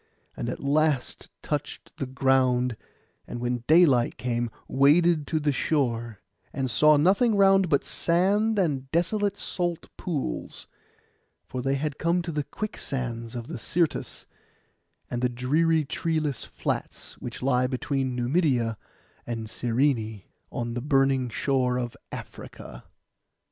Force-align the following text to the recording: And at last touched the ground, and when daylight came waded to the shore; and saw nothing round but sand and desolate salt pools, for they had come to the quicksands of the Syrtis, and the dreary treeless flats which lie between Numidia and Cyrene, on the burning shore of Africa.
And 0.35 0.49
at 0.49 0.59
last 0.63 1.29
touched 1.43 1.95
the 1.97 2.07
ground, 2.07 2.75
and 3.27 3.39
when 3.39 3.63
daylight 3.67 4.17
came 4.17 4.49
waded 4.67 5.27
to 5.27 5.39
the 5.39 5.51
shore; 5.51 6.21
and 6.51 6.71
saw 6.71 6.97
nothing 6.97 7.35
round 7.35 7.69
but 7.69 7.85
sand 7.85 8.57
and 8.57 8.89
desolate 8.89 9.37
salt 9.37 9.95
pools, 9.97 10.67
for 11.45 11.61
they 11.61 11.75
had 11.75 11.99
come 11.99 12.23
to 12.23 12.31
the 12.31 12.43
quicksands 12.43 13.35
of 13.35 13.45
the 13.45 13.59
Syrtis, 13.59 14.25
and 15.07 15.21
the 15.21 15.29
dreary 15.29 15.85
treeless 15.85 16.45
flats 16.45 17.19
which 17.19 17.43
lie 17.43 17.67
between 17.67 18.15
Numidia 18.15 18.79
and 19.27 19.51
Cyrene, 19.51 20.23
on 20.51 20.73
the 20.73 20.81
burning 20.81 21.29
shore 21.29 21.77
of 21.77 21.95
Africa. 22.11 22.85